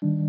[0.00, 0.27] 大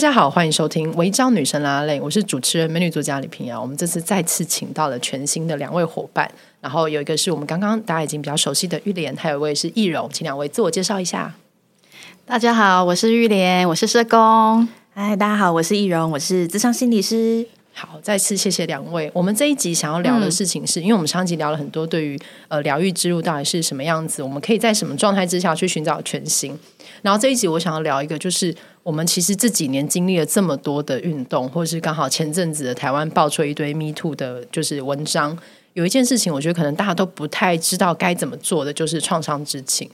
[0.00, 3.60] 家好，欢迎收听《违章女神拉拉链》，我是主持人美女作家李平瑶。
[3.60, 6.26] 我们这次再次请到了全新的两位伙伴，
[6.62, 11.34] 然后有一个是我们刚刚大家已经比较熟悉的玉莲，还有一位是易容，请两位自我介绍一下。
[12.24, 14.66] 大家好，我是玉莲，我是社工。
[14.94, 17.46] 嗨，大家好，我是易容，我是智商心理师。
[17.72, 19.10] 好，再次谢谢两位。
[19.14, 22.18] 我们这一集想要聊的事情是，嗯、因为我们上集聊了很多对于
[22.48, 26.58] 呃疗愈之路到底是什么样子，我们可以在什么状态之下去寻找全新。
[27.00, 35.38] 然后这一集我想要聊一个，就是我们其实这几年经历了这么多的运动，或是刚好前阵子的台湾爆出一堆 Me Too 的，就是文章。
[35.72, 39.88] 有一件事情，我觉得可能大家都不太知道该怎么做的，就是创伤知情。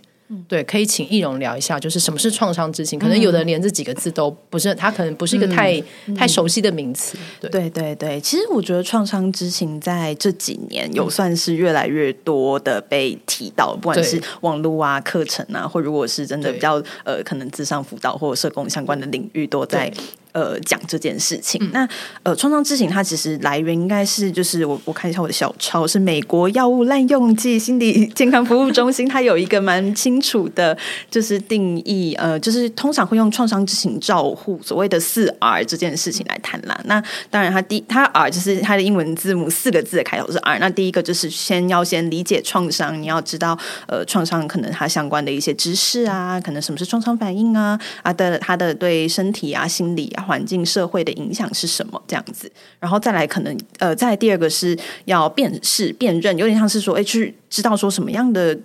[0.48, 2.98] 对，可以请易容聊一下，就是什么是创伤知情？
[2.98, 7.16] 可能有的人连这几个字都不是，他可能不是一个太、嗯、太熟悉的名词。
[7.41, 19.92] 对对对对，其实我觉得创伤知情在这几年有算是越来越多的被提到，不管是网络啊、课程啊，或如果是真的比较呃，可能智商辅导或者社工相关的领域都在。
[20.37, 21.89] 呃，讲这件事情，嗯、那
[22.23, 30.77] 呃，创伤知情它其实来源应该是就是我我看一下我的小抄，是美国药物滥用剂心理健康服务中心，它有一个蛮清楚的，
[31.10, 36.78] 就是定义，呃，就是通常会用创伤知情照护所谓的四 R 这件事情来谈啦。
[36.84, 40.59] 那当然，它第它 R 就是它的英文字母四个字的开头是 R。
[40.59, 50.25] 那第一个就是先要先理解创伤，你要知道呃，创伤可能它相关的一些知识啊，可能什么是创伤反应啊啊的，它的对身体啊、心理啊。
[50.26, 52.03] 环境社会的影响是什么？
[52.09, 52.50] 这样子，
[52.81, 58.59] 然后再来可能呃，再第二个是要辨识、辨认，有点像是说，哎，去知道说什么样的。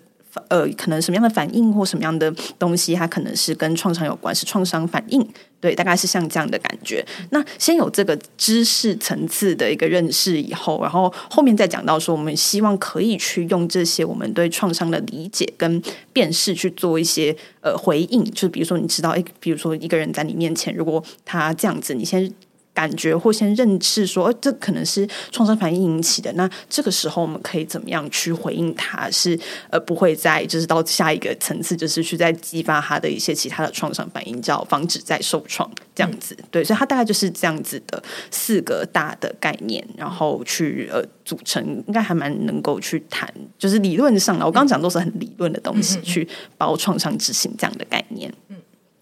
[0.48, 5.28] 呃，可能什么样的反应或什么样的东西，它可能是跟创伤有关，是创伤反应，
[5.60, 7.06] 对，大概是像这样的感觉。
[7.32, 15.82] 那先有这个知识层次的一个认识以后，然后后面再讲到说，我们希望可以去用这些我们对创伤的理解跟
[16.14, 22.34] 辨识去做一些呃回应，就是比如说你知道，哎，比如说一个人在你面前，如果他这样子，你先。
[22.74, 26.32] 感觉或先认识说，哦，这可能是创伤反应引起的。
[26.34, 29.10] 那这个时候我们可以怎么样去回应他？
[29.12, 29.38] 是
[29.70, 36.38] 呃，不会再就是到下一个层次，就是去再激发他的一些其他的创伤反应，叫防止再受创这样子。
[36.50, 44.46] 对，所以它大概就是这样子的四个大的概念，然后去呃组成，应该还蛮能够去谈，就是理论上的。
[44.46, 46.28] 我刚刚讲都是很理论的东西，去
[46.58, 48.34] 包创伤执行这样的概念。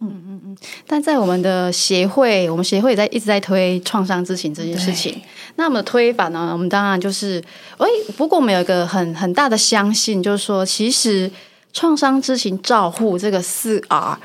[0.02, 0.10] 嗯。
[0.10, 5.22] 嗯嗯嗯，但在我们的协会，我们协会也在一直在推创伤知情这件事情。
[5.56, 6.50] 那我们的推法呢？
[6.54, 7.44] 我们当然就是，
[7.78, 11.30] 哎，不过我们有一个很很大的相信，就是说，其实
[11.74, 14.20] 创伤知情照护这个四 R，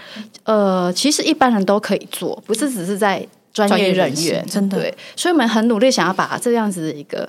[0.45, 4.79] 呃，其实一般人都可以做，不是只是在专业人员，真的。
[4.79, 7.29] 对，所以我们很努力想要把这样子的一个。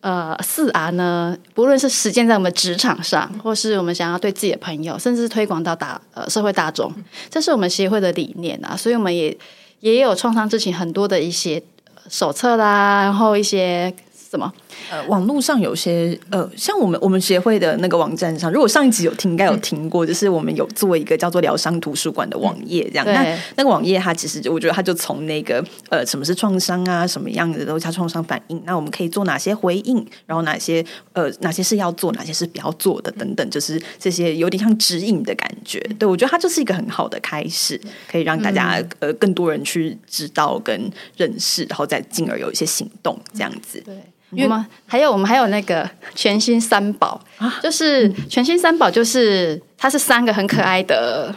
[0.00, 6.92] 呃，四 R 呢，不论是实践在我们职场上，或是我们想要对自己的朋友，甚至推广到大呃社会大众，
[7.28, 8.76] 这是我们协会的理念啊。
[8.76, 9.36] 所以我们也
[9.80, 11.62] 也有创伤之情很多的一些
[12.08, 13.94] 手册啦，然后一些。
[14.30, 14.52] 什么？
[14.90, 23.06] 呃，网络上有些呃，像我们我们协会的那个网站上，如果上一集有听，应该有听过，嗯、就是我们有做一个叫做疗伤图书馆的网页，这样。
[23.06, 35.78] 嗯、那那个网页它其实我觉得它就从那个呃，什么是创伤啊，什么样的都叫创伤反应，那我们可以做哪些回应，然后哪些呃哪些是要做，哪些是不要做的等等，就是这些有点像指引的感觉。
[35.98, 37.80] 对，我觉得它就是一个很好的开始，
[38.10, 43.80] 可以让大家、嗯、呃更多人去知道跟认识，然后再进而有一些行动这样子。
[43.84, 43.94] 对。
[44.32, 47.20] 我们还有我们还有那个全新三宝，
[47.62, 51.34] 就是全新三宝，就是它是三个很可爱的，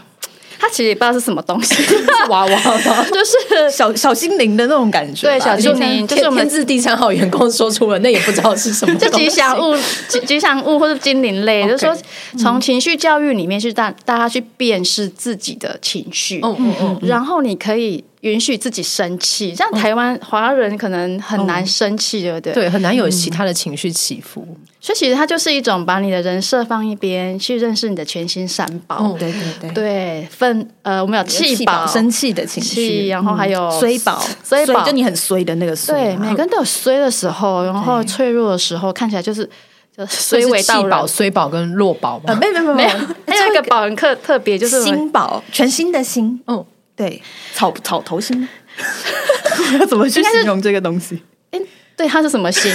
[0.63, 3.05] 它其实也不知道是什么东西， 是娃娃吗？
[3.11, 5.27] 就是小小精灵的那种感觉。
[5.27, 9.75] 对，小精灵就是我们自第三号员工说出了，那也不知道是什么， 就吉祥物、
[10.07, 11.95] 吉吉祥物或者精灵类，就是说
[12.39, 18.03] 从情绪教育里面去带大家去辨识自己的情绪，嗯嗯嗯，然后你可以。
[18.23, 22.53] 允许自己生气，像台湾华人可能很难生气，对不对？
[22.53, 24.47] 对，很难有其他的情绪起伏。
[24.83, 29.15] 所以其实它就是一种把你的人设放一边，去认识你的全新三宝。
[29.17, 35.95] 对对对，对，愤呃，我们有气宝，生气的情绪，然后还有衰宝，衰宝就你很衰的那个衰。
[35.95, 39.49] 对，每个人都有衰的时候，然后脆弱的时候，看起来就是
[39.95, 42.35] 就衰为气宝、衰宝跟弱宝嘛。
[42.35, 42.89] 没有没有没有，
[43.25, 46.37] 还有一个宝很特特别，就是新宝，全新的新。
[46.47, 47.21] 嗯，对，
[47.53, 48.45] 草草头新。
[49.79, 51.23] 要怎么去形容这个东西？
[51.51, 51.61] 哎，
[51.95, 52.69] 对，它是什么星？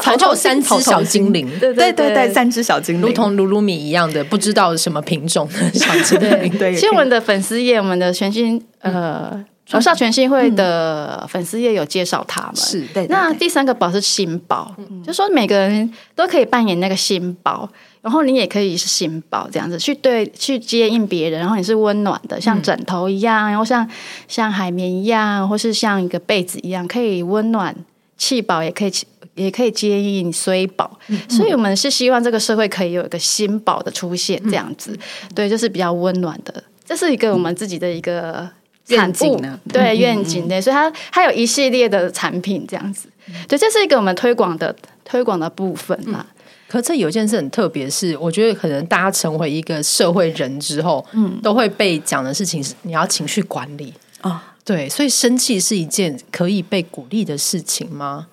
[0.00, 6.58] 草头三只小精灵， 对对对对，三只小精灵，如同噜噜米一样的，不知道什么品种的小精灵。
[6.58, 12.56] 对，其实我们的粉丝页，我们的全新呃，崇尚全新会的粉丝页有介绍他们。
[12.56, 13.06] 是，对。
[13.08, 14.74] 那第三个宝是新宝，
[15.04, 17.68] 就说每个人都可以扮演那个新宝。
[18.02, 23.86] 然后你也可以是新宝这样子去对去接应别人，然后你是温暖的，像枕头一样，然后像
[24.26, 27.76] 像海绵一样，或是像一个被子一样，可以温暖
[28.16, 28.92] 气宝，也可以
[29.34, 30.98] 也可以接应衰宝。
[31.08, 36.62] 嗯、所以我们是希望这个社会可以有一个新宝的出现，这样子，嗯、对，就是比较温暖的。
[36.84, 38.48] 这是一个我们自己的一个
[38.88, 43.08] 愿景呢，对愿景的，所以它它有一系列的产品这样子，
[43.46, 44.74] 对，这是一个我们推广的
[45.04, 46.26] 推广的部分嘛。
[46.28, 46.36] 嗯。
[46.70, 53.92] 可这有一件事很特别，是我觉得可能大家成为一个社会人之后，嗯，都会被讲的事情是你要情绪管理。
[54.20, 58.28] 啊，哦、对，所以生气是一件可以被鼓励的事情吗？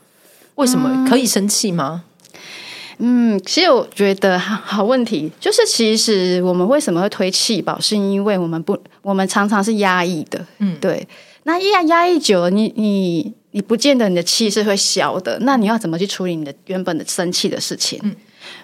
[0.58, 1.08] 为什么？
[1.10, 2.04] 可以生气吗？
[3.00, 11.08] 嗯，其实我觉得好好问题，就是其实我们为什么会推气保，是因为我们不，我们常常是压抑的，嗯，对，
[11.44, 18.00] 那压压抑久了，你你你不见得你的气是会消的，那你要怎么去处理你的原本的生气的事情？
[18.04, 18.16] 嗯。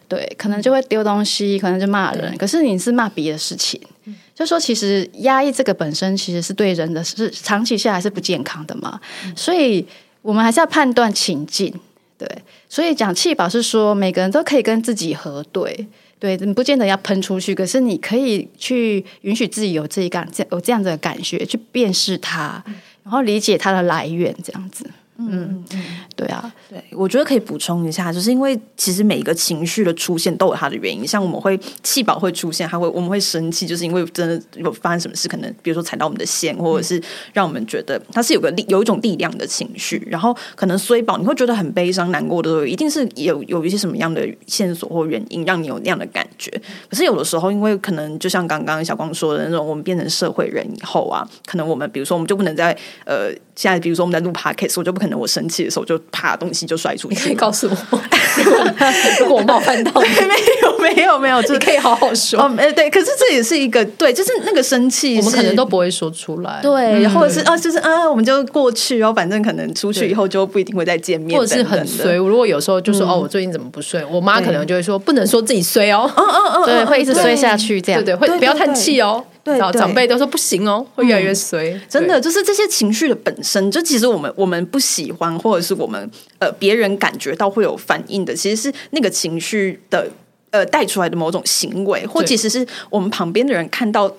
[0.08, 2.38] 对，可能就会丢东西，可能就骂人。
[2.38, 9.00] 可是你是骂别的事情，嗯、就说其实压抑这个本身其实是对人的是长期下来是不健康的嘛。
[9.26, 9.86] 嗯、所以
[10.24, 11.72] 我们还是要判断情境。
[12.18, 12.28] 对，
[12.68, 15.88] 所以讲气保是说每个人都可以跟自己核对。
[16.20, 22.64] 对，你不见得要喷出去，可是你可以去允许自己有这一感，有这样的感觉，去辨识它，
[23.04, 24.90] 然后理解它的来源，这样子。
[25.18, 25.84] 嗯嗯，
[26.16, 31.06] 对啊，对，我觉得可以补充一下，就是因为其实每一个情绪的出现都有它的原因。
[31.08, 37.02] 像我们会气饱会出现，还会我们会生气，就是因为真的有发生什么事，可能比如说踩到我们的线，或者是
[37.32, 40.02] 让我们觉得它是有个力，有一种力量的情绪。
[40.10, 46.52] 然后可能衰饱，你会觉得很悲伤、难过的时候，一定是有有一些什么样的线索或原因让你有那样的感觉。
[46.90, 52.76] 可是有的时候，因为可能就像刚刚小光说的那种，我们变成社会人以后啊，可能我们比如说我们就不能在
[53.06, 53.32] 呃。
[53.56, 57.16] 现在，比如说我们在录 podcast，我就不可能我生气的时候就啪东西就摔出去。
[57.16, 58.02] 你可以告诉我，
[59.20, 62.40] 如果我冒犯到你，没有没有没有，你可以好好说。
[62.40, 66.60] 哦，哎，对，可是这也是一个对，就是那个生气，我们可能都不会说出来。
[66.62, 72.16] 对，或者是啊，就是啊，我们就过去，然后反正可能出去以后就不一定会再见面，或者是很衰。
[72.16, 74.04] 如果有时候就说哦，我最近怎么不睡？
[74.06, 79.24] 我妈可能就会说不能说自己衰哦，嗯嗯嗯，对，会一直衰下去，这样对对，会不要叹气哦。
[79.44, 81.78] 对，长辈都说不行哦，会越来越衰。
[81.90, 86.10] 真的，就是这些情绪的本身，就其实我们我们不喜欢，或者是我们
[86.40, 90.10] 呃别人感觉到会有反应的，其实是那个情绪的
[90.52, 94.10] 呃带出来的某种行为，或其实是我们旁边的人看到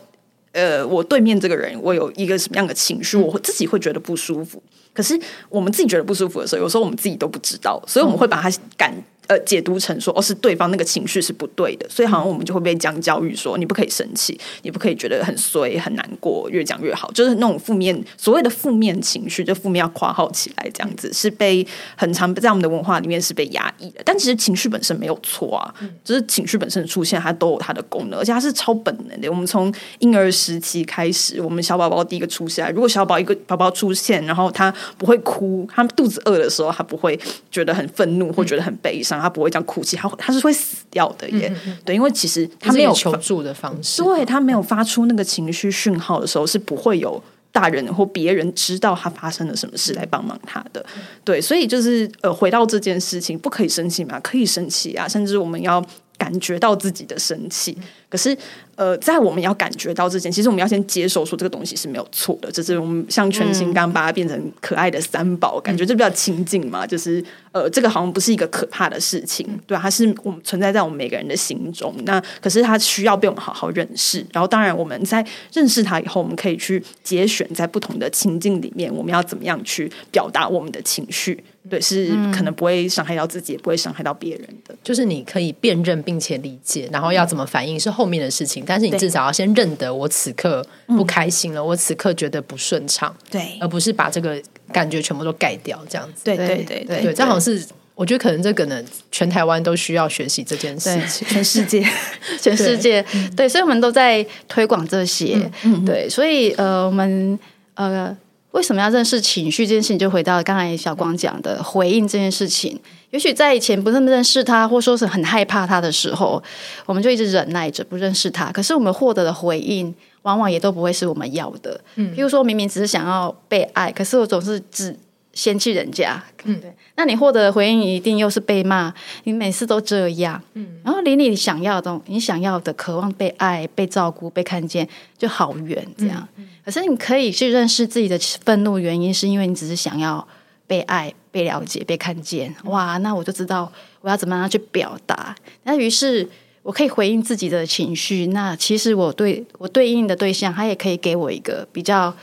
[0.52, 4.62] 呃我对面这个人，我有一个什么样的情绪，我自己会觉得不舒服。
[4.92, 5.18] 可是
[5.48, 8.92] 我们自己觉得不舒服的时候，有时候我们自己都不知道，所以我们会把它感。
[9.26, 21.66] 呃，解读成说哦，是对方那个情绪是不对的，所以好像我们就会被这样教育说，你不可以生气，你不可以觉得很衰很难过，越讲越好，就是那种负面所谓的负面情绪，就负面要括号起来，这样子是被
[21.96, 24.02] 很常在我们的文化里面是被压抑的。
[24.04, 29.30] 但其实情绪本身没有错啊，就是情绪本身的出现，它都有它的功能，而且它是超本能的。
[29.30, 37.18] 我们从婴儿时期开始，我们小宝宝第一个出现，如果小宝一个宝宝出现，然后他不会哭，他肚子饿的时候，他不会
[37.50, 39.13] 觉得很愤怒或觉得很悲伤。
[39.20, 41.54] 他不会这样哭泣，他他是会死掉的耶。
[41.84, 50.84] 对，因为其实他没有求助的方式，对，他没有发出那个情绪讯号的时候，是不会有大人或别人知道他发生了什么事来帮忙他的。
[51.24, 54.18] 对，所以就是呃，回到这件事情，不可以生气嘛？
[54.20, 55.84] 可以生气啊，甚至我们要
[56.16, 57.76] 感觉到自己的生气。
[58.08, 58.36] 可是。
[58.76, 62.50] 呃，在我们要感觉到之前，其实我们要先接受说这个东西是没有错的。
[62.50, 66.86] 就是我们像全新刚把它变成可爱的三宝，嗯、感觉这比较亲近嘛。
[66.86, 71.94] 就是呃，这个好像不是一个可怕的事情，对，它是我们存在在我们每个人的心中。
[72.04, 74.24] 那可是它需要被我们好好认识。
[74.32, 81.42] 然后，当然我们在认识它以后，我们可以去节选在不同的情境里面，我们要怎么样去表达我们的情绪？
[81.70, 84.74] 对，是可能不会伤害到自己，也不会伤害到别人的。
[84.82, 88.62] 就是你可以辨认并且理解，然后要怎么反应是后面的事情。
[88.66, 94.40] 但是你至少要先认得我此刻不开心了，我此刻觉得不顺畅，对，而不是把这个
[94.72, 96.24] 感觉全部都盖掉，这样子。
[96.24, 101.86] 对对对对，对，这好像是我觉得可能这可能，全台湾都需要学习这件事情，全世界，
[102.40, 103.04] 全世界，
[103.36, 105.38] 对，所以我们都在推广这些，
[105.86, 107.38] 对，所以呃，我们
[107.74, 108.16] 呃。
[108.54, 109.98] 为什么要认识情绪这件事情？
[109.98, 112.78] 就回到刚才小光讲的回应这件事情。
[113.10, 116.40] 也许在以前不那么认识他，或说是很害怕他的时候，
[116.86, 118.52] 我们就一直忍耐着不认识他。
[118.52, 119.92] 可是我们获得的回应，
[120.22, 121.80] 往往也都不会是我们要的。
[121.96, 124.96] 嗯，比如说明明只是想要被爱，可是我总是只
[125.34, 126.22] 嫌弃人家。
[126.44, 126.72] 嗯，对。
[126.96, 128.92] 那你获得的回应一定又是被骂，
[129.24, 130.40] 你每次都这样。
[130.54, 134.88] 嗯，然后离你想要的、你想要的、渴望被爱、被照顾、被看见，
[135.18, 135.86] 就好远。
[135.96, 136.26] 这样。
[136.36, 140.26] 嗯可是你可以去认识自己的愤怒原因，是因为你只是想要
[140.66, 142.54] 被爱、被了解、被看见。
[142.64, 145.36] 哇，那我就知道我要怎么样去表达。
[145.64, 146.26] 那于是
[146.62, 148.28] 我可以回应自己的情绪。
[148.28, 152.16] 那其实我对我对应的对象，他也可以给我一个比较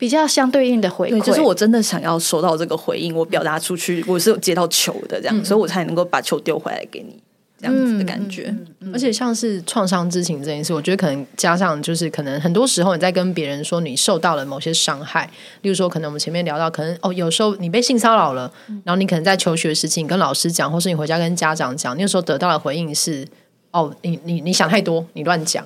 [0.00, 1.22] 比较相对应的回馈。
[1.22, 7.16] 就是我真的想要收到这个回应，我表达出去，我是有接到球的这样，嗯、所以我才能够把球丢回来给你。
[7.62, 15.28] 这样子的感觉，嗯嗯嗯、而且像是创伤之情这件事，我觉得可能加上就是可能很多时候你在跟别人说你受到了某些伤害，
[15.60, 18.50] 例如说可能我们前面聊到，可能哦有时候你被性骚扰了，
[18.82, 23.28] 然后你可能在求学时期你跟老师讲，或是你回家跟家长讲，那个时候得到的回应是
[23.72, 25.62] 哦你你你想太多，你乱讲。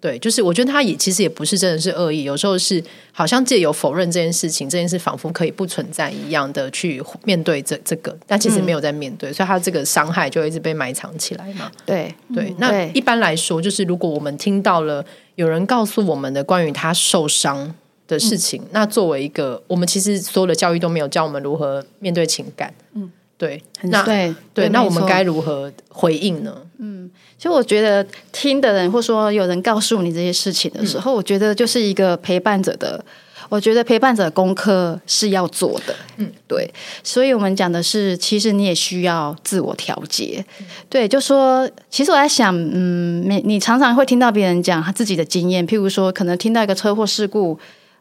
[0.00, 11.68] 对，就是我觉得他也其实也不是真的是恶意，有时候是好像借由否认这件事情，这件事仿佛可以不存在一样的去面对这这个，但其实没有在面对，嗯、所以他这个伤害就一直被埋藏起来嘛。
[11.84, 17.74] 对对，那一般来说，就是如果我们听到了有人告诉我们的关于他受伤
[18.06, 26.54] 的事情，嗯、那作为一个我们其实所有的教育都没有教我们如何面对情感，嗯，对，那对对，那我们该如何回应呢？
[26.78, 27.10] 嗯。
[27.38, 33.02] 其实我觉得听的人，或说有人告诉你这些事情的时候，嗯、我觉得就是一个陪伴者的。
[33.48, 35.94] 我觉得陪伴者的功课是要做的。
[36.18, 36.70] 嗯，对。
[37.02, 40.44] 所以我们讲的是，其实你也需要自我调节。
[40.60, 47.58] 嗯、对，就说其实我在想，嗯，你你常常会听到别人讲他自己的经验，譬如说，可能听到一个车祸事故，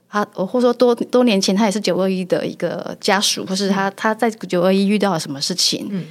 [0.10, 5.88] 他我或者说多多年前他也是九二一的一个家属，或是他他在九二一遇到了什么事情。
[5.90, 6.06] 嗯。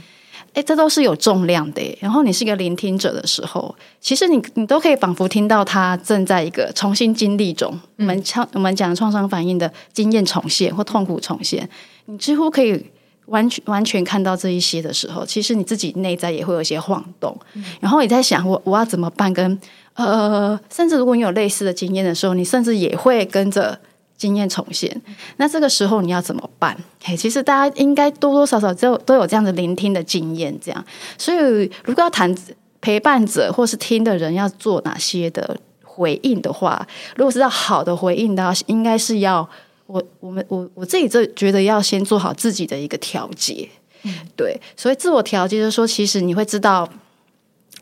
[0.52, 1.98] 哎，这都是有重量的。
[2.00, 7.78] 然后你是一个聆听者的时候，其实你你都可以仿佛听到他正在一个重新经历中。
[7.98, 11.68] 我们创我们讲创伤反应的经验重现或痛苦重现，
[12.06, 12.82] 你几乎可以
[13.26, 17.38] 完全完全看到这一些的时候，其实你自己内在也会有一些晃动。
[17.80, 19.30] 然后你在想，我我要怎么办？
[19.34, 19.60] 跟
[19.92, 23.78] 呃，甚至如果你有类似的经验的时候，你甚至也会跟着。
[24.16, 25.00] 经验重现，
[25.36, 26.76] 那这个时候你要怎么办？
[27.02, 30.84] 嘿，其实大家应该多多少少都都有这样的聆听的经验，这样。
[31.18, 32.34] 所以，如果要谈
[32.80, 39.46] 陪伴者或是听的人要做哪些的回应的话，如果是要好的回应的话，应该是要
[39.86, 43.68] 我我们我我自己这觉得要先做好自己的一个调节。
[44.02, 46.88] 嗯，对，所以自我调节就是说，其实你会知道。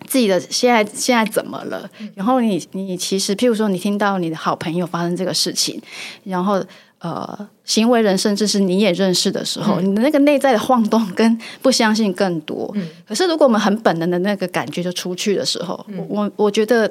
[0.06, 1.88] 自己的现在现在怎么了？
[2.14, 5.80] 然后你你其实，譬如说，你听到你的好朋友发生这个事情，
[6.24, 6.62] 然后
[6.98, 12.70] 呃，行为人甚至是你也认识的时候，嗯、你的那个内在的晃动跟不相信更多。
[12.74, 16.90] 嗯、可是如果我们很本能的那个感觉就出去的时候，嗯、我我觉得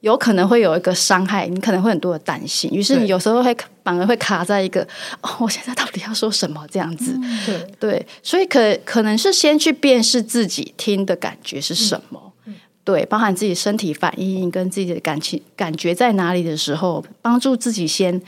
[0.00, 4.86] 有可能会有一个伤害，你可能会很多的担心，于是你有时候会反而会卡在一个
[5.20, 7.12] 哦，我现在到底要说什么这样子？
[7.20, 12.20] 嗯、对对，所以可可能是先去辨识自己听的感觉是什么。
[12.46, 18.18] 嗯对，包含自己身体反应跟自己的感情感觉在哪里的时候，帮助自己先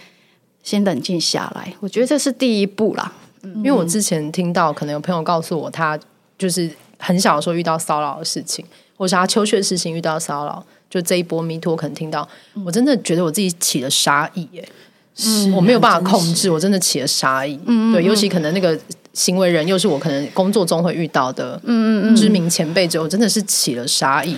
[0.63, 1.73] 先冷静下来。
[1.81, 3.11] 我觉得这是第一步啦。
[3.43, 5.99] 嗯，因为我之前听到，可能有朋友告诉我，他
[6.37, 8.63] 就是很小的时候遇到骚扰的事情，
[8.99, 12.29] 或是他求学事情遇到骚扰，就这一波 Me Too，可能听到，
[12.67, 14.69] 我真的觉得我自己起了杀意，耶，
[15.15, 17.59] 是我没有办法控制，我真的起了杀意。
[17.65, 18.79] 嗯，对，尤其可能那个。
[19.13, 24.37] 行为人又是我可能工作中会遇到的，嗯嗯知名前辈之后，真的是起了杀意。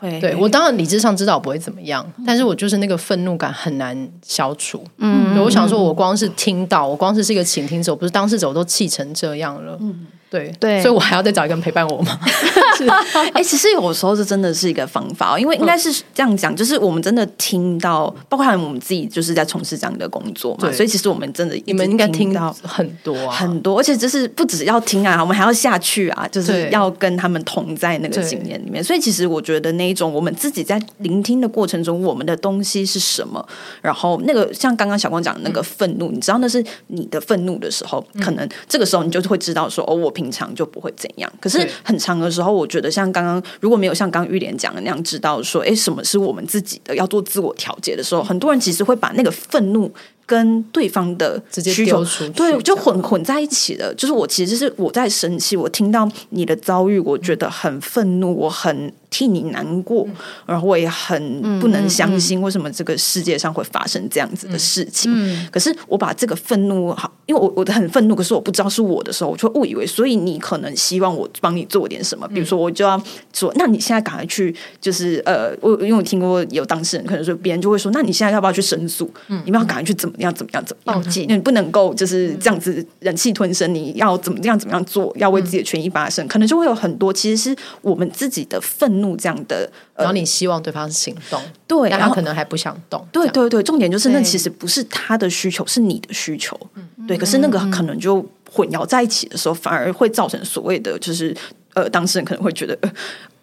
[0.00, 4.82] 会对我当然理智上知道我不会怎么样，但是我就是那个愤怒感很难消除。
[4.96, 9.76] 嗯，我想说，我光是听到，我光是是一个倾听者，我不是当事者，我都气成这样了。
[9.82, 10.06] 嗯。
[10.34, 10.54] 对。
[10.60, 12.18] 对，所以我还要再找一个人陪伴我吗？
[12.76, 12.88] 是，
[13.32, 28.82] 哎，其实有时候这真的是一个方法，因为应该是这样讲，就是我们真的听到，包括我们自己就是在从事这样的工作嘛，所以其实我们真的，你们应该听到很多很多，而且就是不只要听啊，我们还要下去啊，就是要跟他们同在那个经验里面。
[28.82, 33.46] 所以其实我觉得那一种我们自己在聆听的过程中，我们的东西是什么，
[33.80, 40.23] 然后那个像刚刚小光讲的那个愤怒，你知道那是你的愤怒的时候，可能这个时候你就会知道说，哦，我平。
[40.24, 41.30] 平常就不会怎样。
[41.38, 49.92] 可是很长的时候，我觉得像刚刚如果没有像刚刚玉莲讲的那样，知道说，哎，什么是我们自己的，要做自我调节的时候，很多人其实会把那个愤怒。
[50.26, 52.02] 跟对方的需求，
[52.34, 53.94] 对，就混混在一起的。
[53.94, 60.14] 就是我其实是我在生气，我听到你的遭遇，我觉得很愤怒，我很替你难过，嗯、
[60.46, 65.08] 然后我也很不能相信为什么这个世界上会发生这样子的事情。
[65.14, 73.00] 嗯、可是我把这个愤怒，好，因为我我的很愤怒，可是我不知道是我的时候，我就误以为，所以你可能希望我帮你做点什么，比如说我就要
[73.32, 79.08] 说，那你现在赶快去，就是呃，我因为我听过有当事人可能说别人就会说，那你现在要不要去申诉？
[79.28, 80.14] 嗯、你们要赶快去怎么？
[80.18, 80.34] 样？
[80.34, 80.64] 怎么样？
[80.64, 81.00] 怎么样？
[81.00, 81.26] 报警？
[81.28, 83.72] 你不能够就是这样子忍气吞声。
[83.74, 84.58] 你要怎么样？
[84.58, 85.12] 怎么样做？
[85.18, 86.24] 要为自己的权益发声？
[86.24, 89.70] 嗯、可能就会有很多，其实是我们自己的愤怒这样的。
[89.96, 93.06] 然后你希望对方行动，对，但他可能还不想动。
[93.12, 96.58] 对对对，重点就是那其实不是他的需求，是你的需求。
[96.74, 101.36] 嗯对，可是那个可能就混淆在一起的时候，反而会造成所谓的就是
[101.74, 102.78] 呃，当事人可能会觉得。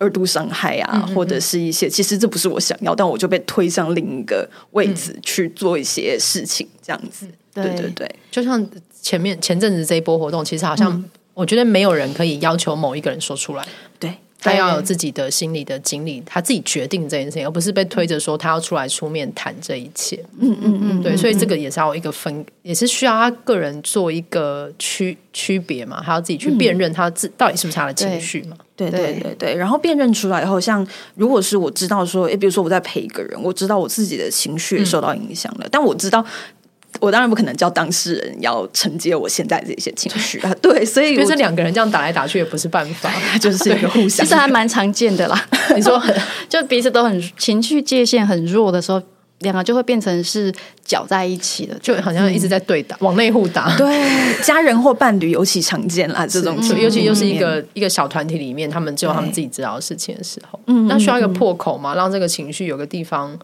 [0.01, 7.27] 二度伤害啊，或者是一些，其实这不是我想要，但我就被推向另一个位置去做一些事情，这样子。
[7.53, 8.67] 嗯、对对对，就像
[8.99, 13.63] 前面前阵子这一波活动，其实好像我觉得没有人可以要求某一个人说出来。
[13.99, 14.11] 对。
[14.41, 20.19] 他要有自己的心理的经历，他自己决定这件事情，而不是被推着说他要出来出面谈这一切。
[20.39, 28.57] 嗯嗯嗯，对，所以这个也是要一个分，也是需要他个人做一个区区别嘛，他要自己去辨认他自到底是不是他的情绪嘛。
[28.75, 36.25] 对对对对，然后辨认出来以后，像如果是我知道说，哎，比如说我在陪一个人，我知道我自己的情绪受到影响了，但我知道。
[36.99, 45.47] 我当然不可能叫当事人要承接我现在这些情绪啊， 对，所以就是两个人这样打来打去也不是办法， 就是一个互相，其实还蛮常见的啦。
[45.75, 46.01] 你说，
[46.49, 49.01] 就彼此都很情绪界限很弱的时候，
[49.39, 53.75] 两个就会变成是搅在一起的，就好像一直在对打，往内互打。
[53.77, 53.87] 对，
[54.43, 63.35] 家人或伴侣尤其常见啦，这种尤其又是一个一个小团体里面，他们只有他们自己知道的事情的时候，嗯，那需要一个破口嘛，让这个情绪有个地方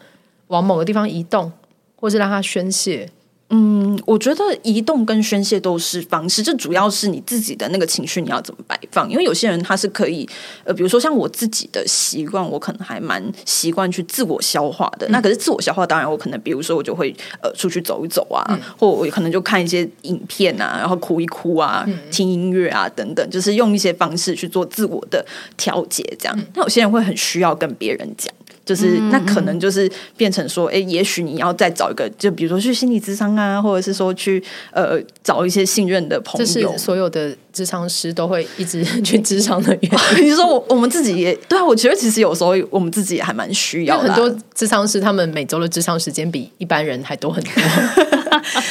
[0.48, 1.52] 往某个地方移动，
[1.96, 3.10] 或是让它宣泄。
[3.50, 9.10] 嗯，我觉得移动跟宣泄都是方式，这主要是你自己的那个情绪你要怎么摆放。
[9.10, 10.28] 因为有些人他是可以，
[10.66, 15.08] 呃，比如说像我自己的习惯，我可能还蛮习惯去自我消化的。
[15.08, 26.04] 嗯、那可是自我消化，当然我可能比如说我就会呃出去走一走啊，嗯、或我可能就看一些影片啊，然后哭一哭啊，嗯、听音乐啊等等，就是用一些方式去做自我的调节。
[26.20, 28.34] 这样，嗯、那有些人会很需要跟别人讲。
[28.68, 36.78] 就是那可能就是变成说，哎、欸，也许你要再找一个，就比如说去心理咨商啊，或者是说去呃找一些信任的朋友。
[36.78, 40.26] 所有的咨商师都会一直 去咨商的原因。
[40.28, 44.14] 你说我我们自己也对啊，我觉得其实有时候我们自己也还蛮需要的。
[44.14, 47.54] 很多咨商师他们每周的咨商时间比一般人还多很多。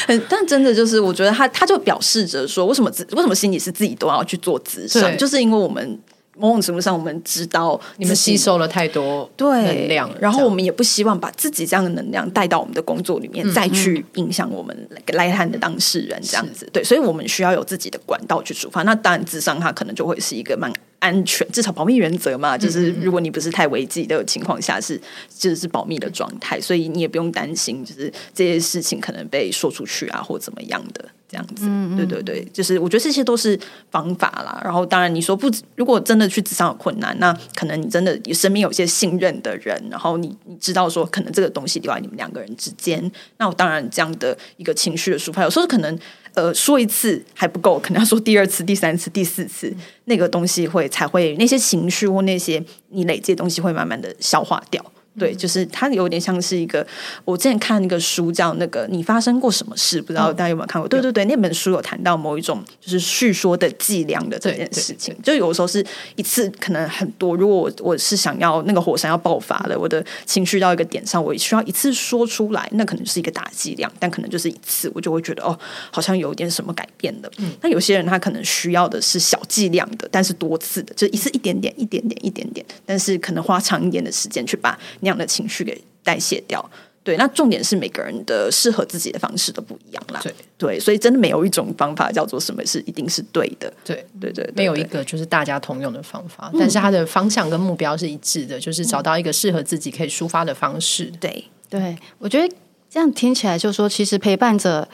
[0.28, 5.98] 但真的就是，我觉得他他就表示着说，为什么为什么心理是自己都要去做咨商，就是因为我们。
[6.38, 14.76] 某种程度上，我们知道你们吸收了太多能量，然后我们也不希望把自己这样的能量带到我们的工作里面，嗯、再去影响我们
[15.12, 16.68] 来谈的当事人这样子。
[16.72, 18.82] 对，所以我们需要有自己的管道去出发。
[18.82, 25.00] 那当然，智商它可能就会是一个蛮安全，至少保密原则嘛，就是如果你不是太危机的情况下，是
[25.36, 31.04] 就是保密的状态，所以你也不用担心，就是这些事情可能被说出去啊，或怎么样的。
[31.28, 33.58] 这样子，嗯嗯对对对，就是我觉得这些都是
[33.90, 34.60] 方法啦。
[34.64, 43.10] 然后，当然你说不，如果真的去职场有困难，那可能你真的你身边有一些信任的人，然后你你知道说，可能这个东西留在你们两个人之间。
[43.38, 45.98] 那我当然这样的一个情绪的抒发，有时候可能
[46.34, 54.84] 呃说一次还不够，可能要说第二次、第三次、第四次，那个东西会才会那些情绪或那些你累积的东西会慢慢的消化掉。
[55.18, 56.86] 对，就是它有点像是一个，
[57.24, 60.86] 我之前看一个书叫那个你发生过什么事，不知道大家有没有看过？
[60.86, 65.84] 对对对，那本书有谈到某一种就是叙说的剂量的这件事情，就有时候是
[66.16, 67.34] 一次可能很多。
[67.34, 75.58] 如果我我是想要那个火山要爆发了，我的情绪到一个点上，我需要一次说出来，那可能是一个大剂量，但可能就是一次，我就会觉得哦，
[75.90, 77.30] 好像有点什么改变的。
[77.38, 84.78] 嗯，那有些人他可能需要的是小剂量的，但是多次的，就一次一点点、一点点、一点点，但是可能花长一点的时间去把。
[85.06, 86.68] 那样的情绪给代谢掉，
[87.04, 90.34] 对，那重点是每个人的适合自己的方式都不一样啦，对。
[90.58, 101.44] 对，所以真的没有一种方法叫做什么是一定是对的，对对对，没有一个就是大家通用的方法，嗯、但是它的方向跟目标是一致的，就是找到一个适合自己可以抒发的方式，对。
[101.70, 102.52] 对，我觉得
[102.90, 104.88] 这样听起来就是说，其实陪伴者。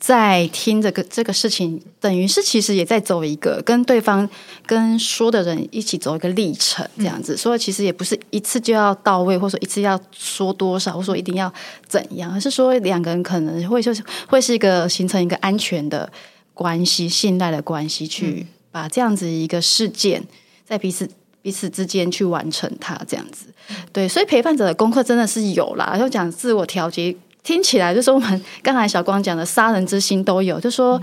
[0.00, 4.26] 在听这个这个事情，等于是其实也在走一个跟对方
[4.64, 7.34] 跟说的人一起走一个历程，这样子。
[7.34, 11.52] 嗯、所以其实也不是一次就要到位，或者说一次要说多少，或者说一定要
[11.86, 16.10] 怎样，而是说两个人可能会就是会是一个形成一个安全的
[16.54, 20.26] 关系、信赖的关系去，把这样子一个事件
[20.64, 21.06] 在彼此
[21.42, 23.46] 彼此之间去完成它，这样子。
[23.92, 25.96] 对，所以陪伴者的功课真的是有啦。
[25.98, 31.00] 就讲自我调节，听起来就是我们刚才小光讲的杀人之心都有，就说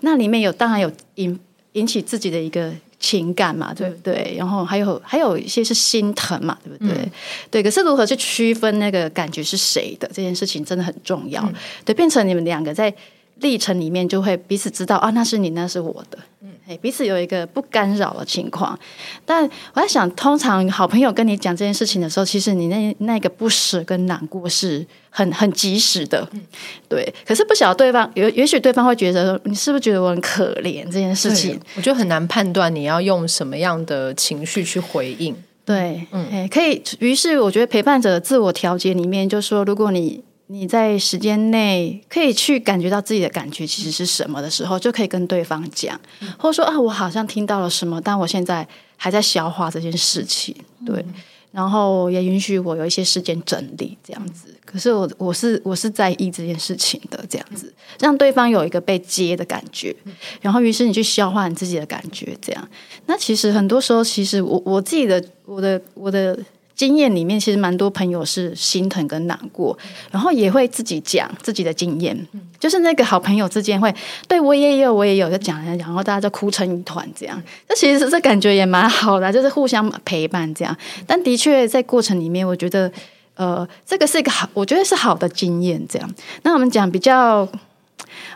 [0.00, 1.38] 那里面有当然有引
[1.72, 2.72] 引起自己的一个。
[3.00, 4.34] 情感嘛，对不对？
[4.36, 6.96] 然后还有还有一些是心疼嘛，对不对？
[7.04, 7.10] 嗯、
[7.48, 11.40] 对，可是如何去区分那个感觉是谁的这件事情真的很重要。
[11.44, 12.92] 嗯、对，变成你们两个在
[13.36, 16.18] 历程里面就会彼此知道啊，那是你，那是我的。
[16.40, 18.78] 嗯，彼此有一个不干扰的情况。
[19.24, 19.42] 但
[19.74, 26.28] 我在想，通常好朋友跟你讲这件事情的时候，其实你那那个不舍跟难过是很很及时的。
[26.32, 26.40] 嗯、
[26.88, 27.12] 对。
[27.26, 31.58] 可是不晓得对方，也也许对方会觉得，你是不是觉得我很可怜这件事情？
[31.76, 35.34] 我觉得很难判断你要用什么样的情绪去回应。
[35.64, 36.82] 对，嗯，可以。
[36.98, 40.22] 于是我觉得陪伴者的自我调节里面，就是说如果你。
[40.50, 46.00] 你在时间内可以去感觉到自己的感觉其实是什么的时候，就可以跟对方讲，
[46.38, 50.56] 或者说啊，我好像听到了什么，但我现在还在消化这件事情，
[50.86, 51.04] 对，
[51.52, 54.54] 然后也允许我有一些时间整理这样子。
[54.64, 57.70] 可是我我是我是在意这件事情的，这样子。
[58.00, 59.94] 让对方有一个被接的感觉，
[60.40, 62.68] 然后于是你去消化你自己的感觉，这样。
[63.04, 66.38] 那其实很多时候，其实我我自己的我的我的。
[66.78, 69.76] 经验里面其实蛮多朋友是心疼跟难过，
[70.12, 72.16] 然后也会自己讲自己的经验，
[72.56, 73.92] 就是那个好朋友之间会
[74.28, 77.42] 对我也有我也有就讲讲，然后大家就哭成一团这样。
[77.68, 80.76] 那其实这感觉也蛮好的，就是互相陪伴这样。
[81.04, 82.88] 但的确在过程里面，我觉得
[83.34, 86.08] 呃，这个是一个好，我觉得是好的经验这样。
[86.44, 87.48] 那我们讲比较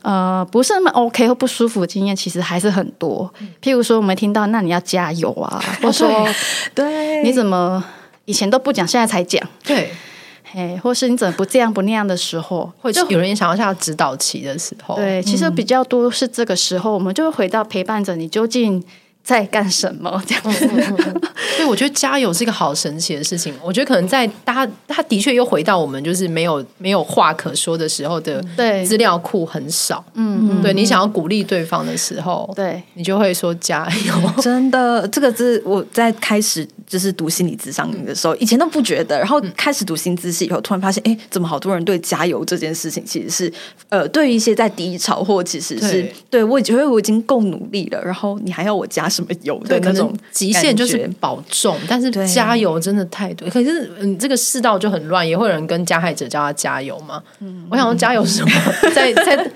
[0.02, 3.33] 呃不是那么 OK 或不舒服的经验，其实还是很多。
[3.62, 6.28] 譬如说，我们听到那你要加油啊，或者说
[6.74, 7.85] 对你怎么。
[8.24, 9.42] 以前都不讲，现在才讲。
[9.64, 9.90] 对，
[10.44, 18.82] 嘿，或是你怎么不这样不那样的时候，或者有人想要下指导期的时候，对，其实比较多是这个时候，嗯、我们就会回到陪伴着你究竟
[19.24, 20.58] 在干什么这样子。
[20.58, 21.20] 所以、嗯嗯
[21.61, 23.54] 嗯、 我觉得加油是一个好神奇的事情。
[23.62, 30.04] 我觉得可能在大家他的确又回到我们就是没有没有话可说的时候的，对，资料库很少。
[30.14, 34.42] 嗯嗯，对，你想要鼓励对方的时候，对你就会说加油。
[34.42, 36.68] 真的，这个是我在开始。
[36.92, 43.50] 就是读心理咨商的时候，以前都不觉得，然后开始读心咨系以后，突然发现，哎，怎么好多人对加油这件事情，其实是
[43.88, 53.48] 呃，对于一些在低潮或其实是对，对我觉得我已经够努力了，然后你还要我加什么油的那种极限就是保重，但是加油真的太多。
[53.48, 57.22] 可是你，这个世道就很乱，也会有人跟加害者叫他加油嘛。
[57.38, 58.52] 嗯，我想说加油什么，
[58.94, 59.50] 在在，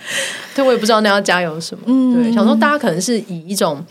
[0.55, 1.85] 对我也不知道那要加油什么。
[1.85, 3.85] 嗯，对，想说大家可能是以一种。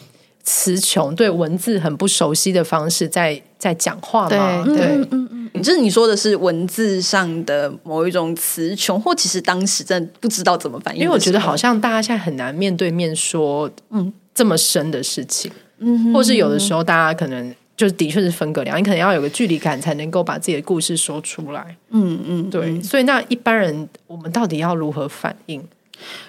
[0.45, 4.63] 词穷，对文字很不熟悉的方式在在讲话嘛？
[4.63, 11.01] 对，对嗯嗯嗯，就是你说的是文字上的某一种词穷，或其实当时真的不知道怎么反应。
[11.01, 21.75] 因为我觉得好像大家现在很难面对面说嗯这么深的事情，嗯，或是有的时候大家可能就的确是分隔两，你可能要有个距离感才能够把自己的故事说出来。
[21.89, 25.67] 嗯嗯，对，所以那一般人我们到底要如何反应？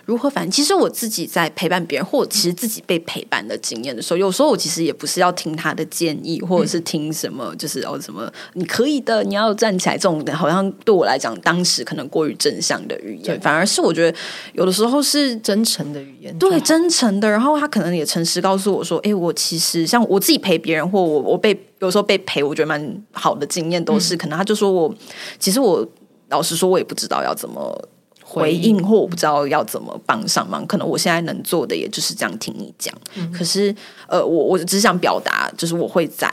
[0.05, 0.51] 如何反应？
[0.51, 14.19] 其实我自己在陪伴别人，或者其实自己被陪伴的经验的时候，有时候我其实也不是要听他的建议，或者是听什么，就是哦什么你可以的，你要站起来这种的，好像对我来讲，当时可能过于正向的语言，反而是我觉得
[14.53, 17.29] 有的时候是真诚的语言，对，真诚的。
[17.29, 24.95] 然后他可能也诚实告诉我说：“哎，我其实像我自己陪别人，或我我被有时候被陪，我觉得蛮好的经验，都是、嗯、可能他就说我
[25.39, 25.87] 其实我
[26.29, 27.89] 老实说，我也不知道要怎么。”
[28.29, 32.93] 回应或我不知道要怎么帮上忙，可能我现在能做的也就是这样听你讲。
[33.15, 33.75] 嗯、可是，
[34.09, 36.29] 呃，我我只想表达，就是我会在，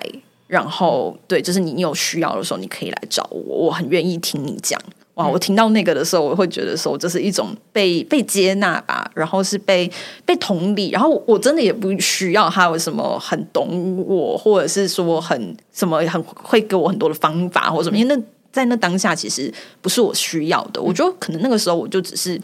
[0.47, 4.81] 然后对，就是你你有需要的时候，你可以来找我，我很愿意听你讲。
[5.13, 9.89] 哇，我听到那个的时候，我会觉得说这是一种被被接纳吧，然后是被
[10.25, 18.21] 被同理，然后我真的也不需要他有什么很懂我，或者是说很什么很会给我很多的方法或者什么，因为那。
[18.53, 20.79] 在那当下，其实不是我需要的。
[20.79, 22.39] 我觉得可能那个时候，我就只是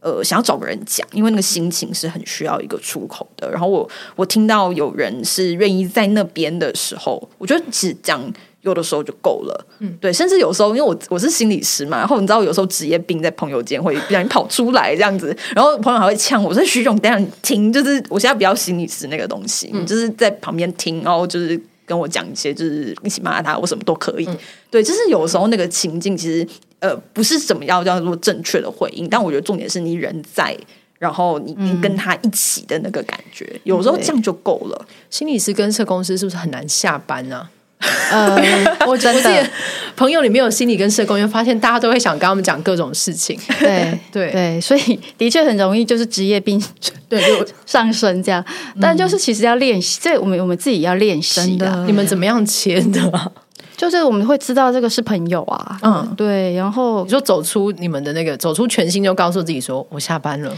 [0.00, 3.50] 呃想要找个人讲，因为那个心情是很需要一个出口的。
[3.50, 8.20] 然后我我听到有人是愿意在那边的时候，我觉得其实讲
[8.60, 9.66] 有的时候就够了。
[9.78, 24.26] 嗯，对，甚至有时候，因为我我是心理师嘛，然后你知道有时候职业病在朋友间会不小心跑出来这样子，然后朋友还会呛我说：“徐总，等下你听，就是我现在比较心理师那个东西，嗯、就是在旁边听，然后就是。”跟我讲一些，就是一起骂他，我什么都可以。
[24.26, 24.36] 嗯、
[24.70, 26.46] 对，就是有时候那个情境，其实
[26.80, 30.56] 呃不是怎么样叫做正确的回应，但我觉得重点是你人在，
[30.98, 34.86] 然后你你跟他一起的那个感觉，嗯、有时候这样就够了。
[35.08, 37.50] 心理师跟社工师是不是很难下班呢、啊？
[38.10, 39.50] 呃，我真的
[39.96, 43.38] 朋友里面有心理跟社工，因为发现大家都会想跟他们讲各种事情。
[43.60, 46.62] 对 对对，所以的确很容易就是职业病
[47.08, 48.44] 对就上升这样。
[48.80, 51.84] 但就是其实要练习，这我们我们自己要练习的。
[51.86, 53.32] 你们怎么样切的？
[53.76, 56.52] 就是我们会知道这个是朋友啊，嗯，对。
[56.54, 60.52] 然后你说走出你们的那个，走出全心，就告诉自己说我下班了。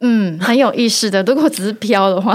[0.00, 1.22] 嗯，很有意识的。
[1.24, 2.34] 如果只是飘的话，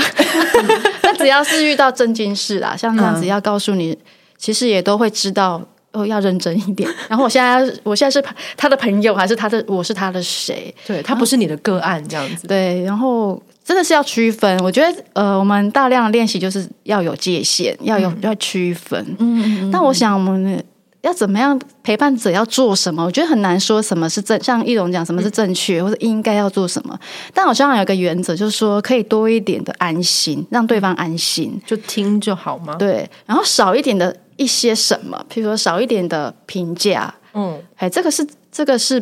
[0.54, 0.80] 那
[1.28, 3.98] 只要是遇到正经事啦，像这样子要告诉你，
[4.38, 5.62] 其实也都会知道
[5.92, 6.90] 哦，要认真一点。
[7.10, 9.62] 然后我现在，我现在是他的朋友，还是他的？
[9.68, 10.74] 我是他的谁？
[10.86, 12.48] 对，他不是你的个案，这样子。
[12.48, 14.58] 对，然后真的是要区分。
[14.64, 19.06] 我觉得，呃，我们大量的练习就是要有界限，要有要区分。
[19.20, 19.70] 嗯嗯嗯。
[19.70, 20.64] 但我想我们。
[21.08, 23.06] 要怎么样陪伴者要做什么？
[23.06, 27.00] 我觉得很难说什么是正，像易容讲什么是正确，或者应该要做什么。
[27.34, 32.76] 但我希望有一个原则，就是说可以多一点的安心，让对方安心，就听就好吗？
[32.76, 37.14] 对，然后少一点的一些什么，譬如说少一点的评价。
[37.34, 39.02] 嗯，哎，这个是这个是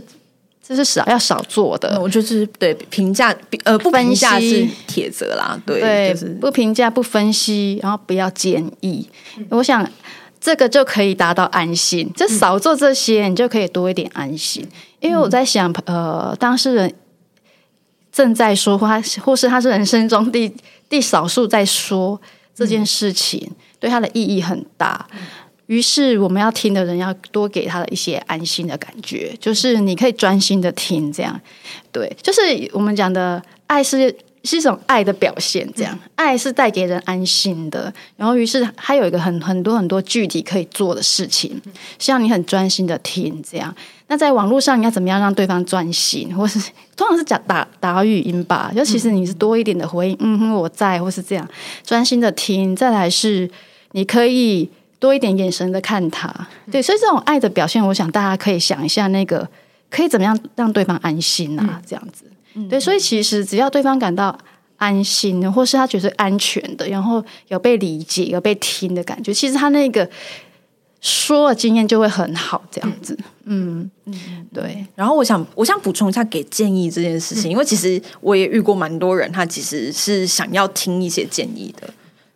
[0.61, 1.99] 这是少要少做的。
[1.99, 5.59] 我觉得是对评价，呃，不评价是铁则啦。
[5.65, 9.09] 对，对，就是不评价不分析，然后不要建议。
[9.37, 9.83] 嗯，我想。
[10.45, 14.63] 这个就可以达到安心，就少做这些，你就可以多一点安心。
[14.99, 16.93] 因为我在想，呃，当事人
[18.11, 20.55] 正在说话，或是他是人生中第
[20.87, 22.21] 第少数在说
[22.53, 25.07] 这件事情，对他的意义很大。
[25.65, 31.41] 于是我们要听的人要多给他的一些安心的感觉，就是你可以专心的听，这样
[31.91, 34.15] 对，就是我们讲的爱是。
[34.45, 37.91] 是一种爱的表现，这样爱是带给人安心的。
[38.15, 41.59] 然后，于是还有一个很很多很多具体可以做的事情，
[41.97, 43.43] 希望你很专心的听。
[43.43, 43.73] 这样，
[44.07, 46.59] 那在网络上你要怎么样让对方专心，或是
[46.95, 48.71] 通常是讲打打语音吧？
[48.75, 51.47] 就其实你是多一点的回应，嗯哼，我在，或是这样
[51.83, 52.75] 专心的听。
[52.75, 53.49] 再来是
[53.93, 56.29] 你可以多一点眼神的看他，
[56.71, 56.81] 对。
[56.81, 59.47] 所以这种爱的表现，我想大家可以想一下，那个
[59.89, 61.81] 可以怎么样让对方安心啊？
[61.85, 62.25] 这样子。
[62.69, 64.37] 对，所以其实只要对方感到
[64.77, 70.09] 安心，或是他觉得安全的，然后有被理解、有被听的感觉，其实他那个
[71.01, 73.17] 说的经验就会很好，这样子。
[73.43, 74.85] 嗯嗯，对。
[74.95, 81.87] 然后我想，我想补充一下给建议这件事情，因为其实我也遇过蛮多人，他其实是想要听一些建议的。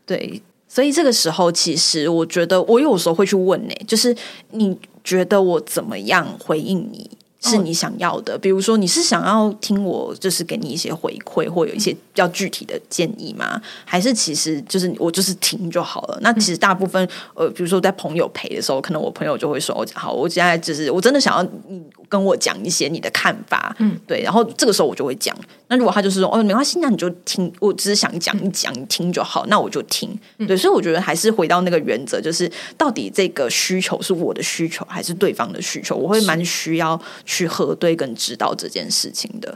[0.06, 4.16] 对，所以这个时候，其实我觉得我有时候会去问呢，就是
[4.52, 7.10] 你觉得我怎么样回应你？
[7.42, 13.62] 是你想要的，比如说你是想要听我，就是给你一些回馈，或有一些比较具体的建议吗？
[13.86, 16.20] 还是其实就是我就是听就好了？
[16.22, 24.22] 那其实大部分呃，比如说在朋友陪的时候，可能我朋友就会说：“好，我现在就是我真的想要你跟我讲一些你的看法。”嗯，对。
[24.22, 25.34] 然后这个时候我就会讲。
[25.68, 30.10] 那如果他就是说：“哦，没关系，那你就听，我只是想讲一讲，你听就好。”那我就听。
[30.48, 35.96] 对，所以我觉得还是回到那个原则，就是到底这个需求是我的需求还是对方的需求？
[35.96, 37.00] 我会蛮需要。
[37.26, 39.56] 去核对跟知道这件事情的。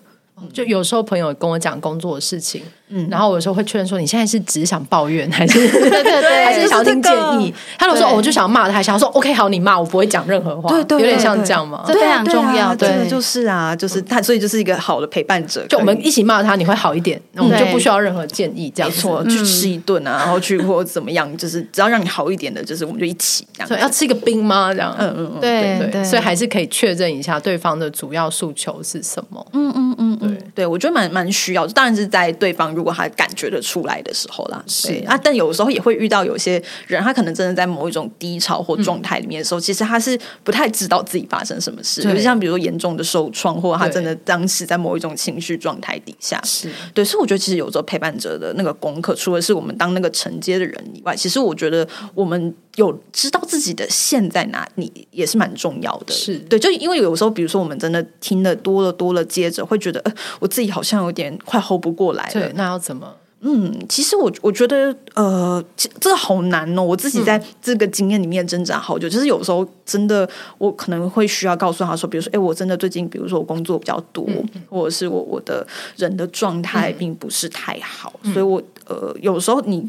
[0.52, 5.58] 就有时候朋友跟我讲工作的事情，嗯，然后我有时候会确认说，你现在是只想抱怨，还是？
[5.72, 7.54] 对 对对， 还是想要听建议？
[7.78, 11.84] 他有时候，我就想要骂他，想要说，OK，好，你骂我不会讲任何话，对对，有点像这样嘛？
[11.88, 15.66] 这非常重要，对，就是啊，就是他，所以就是一个好的陪伴者。
[15.68, 23.82] 就我们一起骂他，你会好一点，我们就不需要任何建议，这样错去吃一顿啊，然后去或怎么样，就是只要让你好一点的，就是我们就一起这样。
[23.82, 24.74] 要吃一个冰吗？
[24.74, 29.46] 这样，嗯嗯嗯，对对，所以还是可以确认一下对方的主要诉求是什么。
[29.54, 30.38] 嗯嗯嗯，对。
[30.56, 31.14] 对，我觉得蛮。
[31.14, 34.64] 蛮需要，当然是在对方如果他感觉得出来的时候啦。
[34.68, 42.04] 是啊，但有时候也会遇到有些人，他可能真的在某一种低潮或状态里面的时候，嗯、其实他是不太知道自己发生什么事。
[42.04, 47.04] 就，像比如说严重的受创，或者他真的当时在某一种情绪状态底下，是对。
[47.06, 56.14] 所以我觉得，其实有时候陪伴者的那个功课，除了是我们当那个承接的人以外，其实我觉得我们有知道自己的线在哪里，也是蛮重要的。
[56.14, 62.32] 是对，就因为有时候，比如说我们真的听的多了多了，接着会觉得，呃，我自己好像有点快 hold 不过来了。
[62.34, 63.16] 对，那要怎么？
[63.42, 66.82] 嗯，其实我我觉得，呃，这个好难哦。
[66.82, 79.88] 我自己在这个经验里面挣扎好久，嗯、就是有时候真的，我可能会需要告诉他说，比如说，哎，我真的最近，比如说我工作比较多，嗯、或者是我我的人的状态并不是太好，嗯、所以我呃，有时候你。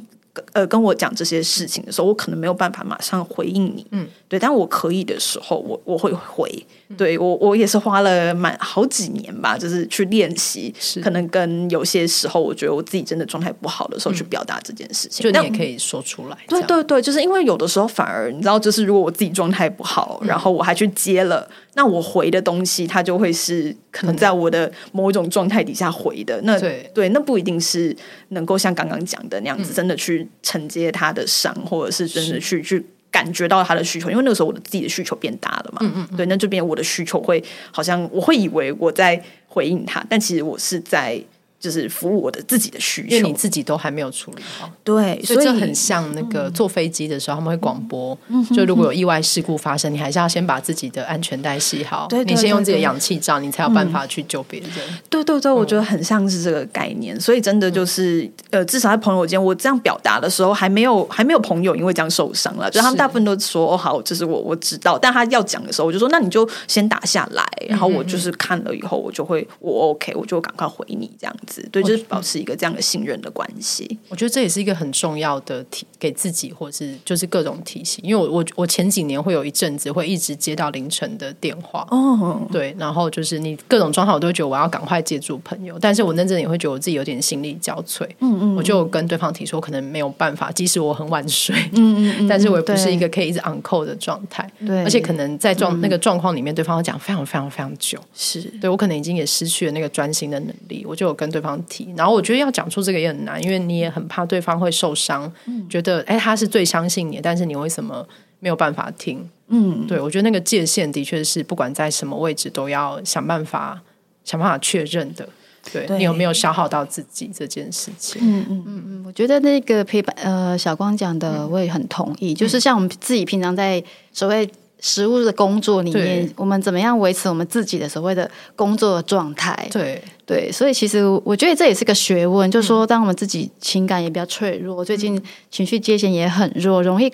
[0.52, 6.50] 呃，跟我讲这些事情的时候，我可能没有办法马上回应你，嗯，对，但我可以的时候，我我会回，
[6.96, 11.00] 对我我也是花了蛮好几年吧，就是去练习，是。
[11.00, 27.96] 可能跟有些时候，我觉得我自己真的状态不好的时候，去表达这件事情，就你也可以说出来，对对对，就是因为有的时候反而你知道，就是如果我自己状态不好，然后我还去接了，那我回的东西，它就会是可能在我的某一种状态底下回的，那对对，那不一定是
[28.30, 30.26] 能够像刚刚讲的那样子，真的去。
[30.42, 35.78] 承接他的伤，或者是真的去去感觉到他的需求，因为那个时候我的自己的需求变大了嘛。
[35.82, 41.22] 嗯嗯嗯对，那这边我的需求会好像我会以为我在回应他，但其实我是在。
[41.64, 44.70] 就是服务我的自己的需求，因为你自己都还没有处理好。
[44.82, 48.16] 对，所以这很像那个坐飞机的时候，他们会广播，
[48.54, 54.68] 就如果有意外事故发生，你还是要先把自己的安全带系好，你先用自己的氧气罩，你才有办法去救别人。
[55.08, 57.18] 对对对，我觉得很像是这个概念。
[57.18, 62.70] 所以真的就是，呃，至少在朋友间，我这样表达的时候，还没有还没有朋友因为这样受伤了。
[62.70, 71.53] 就他们大部分都说哦好，就是我我知道，但他要讲的时候，我就说那你就先打下来，然后我就是看了以后，我就会我 OK，我就赶快回你这样子。
[71.72, 72.34] 对，就是保持。
[72.34, 78.04] 一个这样的信任的关系，我觉得这也是一个很重要的提给自己，或是就是各种提醒。
[78.04, 98.42] 因为我我我前几年会有一阵子会一直接到凌晨的电话，哦，对，然后就是你各种状态，我都会觉得我要赶快接住朋友，但是我那阵也会觉得我自己有点心力交瘁，嗯嗯，我就跟对方提说，可能没有办法，即使我很晚睡，嗯嗯， 但是我也不是一个可以一直 on call 的状态，对，而且可能在状那个状况里面，对方要讲非常非常非常久，是。
[98.60, 102.24] 对我可能已经也失去了那个专心的能力，我就有跟对方提，然后我。
[102.24, 108.02] 觉得要讲出这个也很难，因为你也很怕对方会受伤，嗯、觉得哎，他是最相信你，但是你为什么
[108.40, 109.28] 没有办法听？
[109.48, 113.78] 嗯，对，我觉得那个界限的确是不管在什么位置都要想办法
[114.24, 115.28] 想办法确认的。
[115.70, 118.22] 对，对你有没有消耗到自己这件事情？
[118.24, 124.50] 嗯嗯嗯嗯，我觉得那个陪伴，呃，小光讲的我也很同意，嗯、就是像我们自己平常在所谓。
[124.80, 129.68] 实务的工作里面，我们怎么样维持我们自己的所谓的工作状态？
[129.70, 130.02] 对。
[130.26, 137.12] 对，所以其实我觉得这也是个学问，就是说，当我们自己情感也比较脆弱，嗯、最近情绪界限也很弱，容易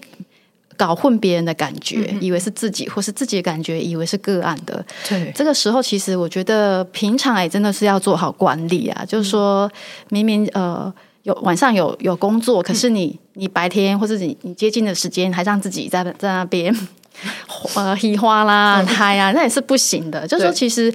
[0.76, 4.86] 搞混别人的感觉，嗯、以为是自己，或是自己的感觉，以为是个案的。
[5.08, 9.68] 对，这个时候其实我觉得平常也真的是要做好管理啊，就是说
[10.10, 10.94] 明明呃
[11.24, 16.72] 有晚上有有工作，可是你你白天或者你你接近的时间，还让自己在在那边。
[17.74, 20.26] 呃，嘻花啦， 嗨呀，那也是不行的。
[20.26, 20.92] 就是说，其实，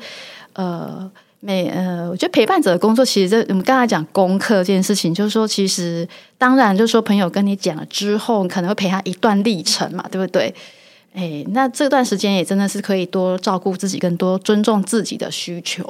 [0.53, 10.53] 呃，每呃，我觉得陪伴者的工作，其实这我们刚才讲功课这件事情，就是说，其实当然，就是说，朋友跟你讲了之后，可能会陪他一段历程嘛，对不对？
[11.13, 15.87] 哎，那这段时间也真的是可以多照顾自己，更多尊重自己的需求，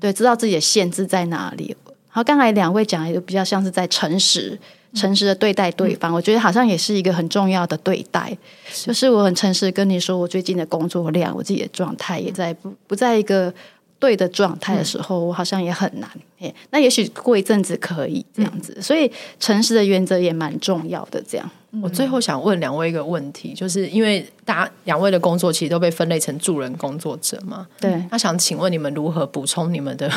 [0.00, 1.74] 对，知道自己的限制在哪里。
[2.08, 4.58] 好，刚才两位讲的就比较像是在诚实。
[4.96, 8.36] 诚实的对待对方，我觉得好像也是一个很重要的对待。
[8.84, 13.52] 就是我很诚实跟你说，我最近的工作量，我自己的状态也在不不在一个
[13.98, 16.10] 对的状态的时候，我好像也很难。
[16.70, 18.76] 那也许过一阵子可以这样子。
[18.80, 21.22] 所以诚实的原则也蛮重要的。
[21.28, 21.50] 这样，
[21.82, 27.66] 我最后想问两位一个问题，就是因为大家两位的工作其实都被分类成助人工作者嘛？
[27.80, 28.02] 对。
[28.10, 30.10] 那想请问你们如何补充你们的？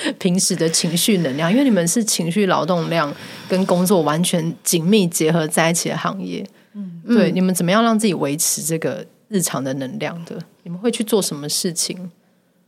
[0.18, 3.12] 平时的情绪能量，因为你们是情绪劳动量
[3.48, 10.38] 跟工作完全紧密结合在一起的行业，嗯，对，你们怎么样让自己维持这个日常的能量的？
[10.62, 12.10] 你们会去做什么事情？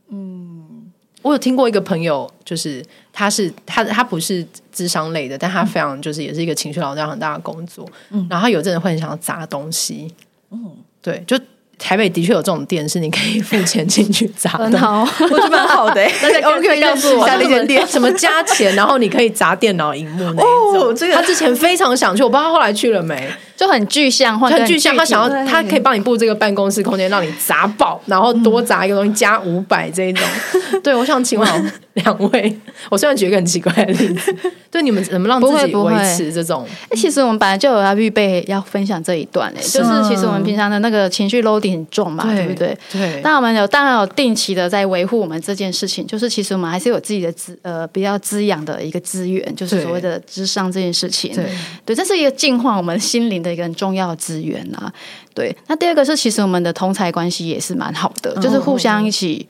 [0.09, 0.91] 嗯，
[1.21, 10.13] 我有听过一个朋友，就是他是他他不是智商类的，但他非常就是也是一个情绪劳动量很大的工作，嗯，然后他有阵人会很想要砸东西，
[10.49, 11.39] 嗯，对，就。
[11.81, 16.01] 台北的确有这种店，是你可以付钱进去砸的，好，我觉得蛮好的。
[16.21, 20.95] 那你可以告诉我那间店什么加钱，然后你可以砸电脑荧幕那一种。
[20.95, 23.27] 这个他之前非常想去，我不知道他后来去了没。
[23.61, 24.97] 就很具象，化很具象。
[24.97, 30.27] 他想要，他可以帮你布这个办公室空间，让你砸爆，然后多砸一个东西加五百这一种。
[30.81, 32.57] 对，我想请问两位，
[32.89, 34.35] 我虽然举一个很奇怪的例子，
[34.71, 36.65] 对你们怎么让自己维持这种？
[36.89, 42.75] 哎，其实我们本来就有要预备要分享这一段嘞，就是其实我们平常的那个情绪 loading 很重嘛，对不对？
[42.91, 43.21] 对。
[43.23, 51.35] 那我们有当然有定期的在维护我们这件事情，就是其实我们还是有自己的资呃比较滋养的一个资源，就是所谓的智商这件事情。
[51.35, 51.45] 对，
[51.85, 53.50] 对，这是一个净化我们心灵的。
[53.51, 54.91] 一个很重要的资源啊，
[55.33, 55.55] 对。
[55.67, 59.45] 那第二个是，其实我们的同才关系也是蛮好的，就是互相一起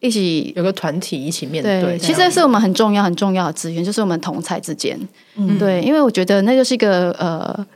[0.00, 1.82] 一起有个团体一起面对。
[1.82, 4.98] 对，其实是我们很重要很重要的资源，就是我们同才之间。
[5.36, 7.66] 嗯，对，因为我觉得那就是一个呃。